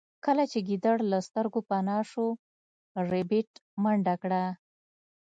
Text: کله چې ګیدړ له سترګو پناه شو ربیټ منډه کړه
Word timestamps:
کله 0.25 0.43
چې 0.51 0.59
ګیدړ 0.67 0.97
له 1.11 1.19
سترګو 1.27 1.59
پناه 1.69 2.03
شو 2.11 2.25
ربیټ 3.11 3.49
منډه 3.83 4.15
کړه 4.21 4.43